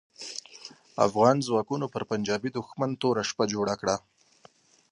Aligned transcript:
افغان 1.05 1.35
ځواکونو 1.47 1.85
پر 1.93 2.03
پنجاپي 2.11 2.49
دوښمن 2.53 2.91
توره 3.01 3.23
شپه 3.29 3.45
جوړه 3.53 3.73
کړه. 3.81 3.95